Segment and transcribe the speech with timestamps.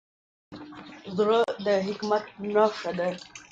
[1.15, 3.09] زړه د حکمت نښه ده.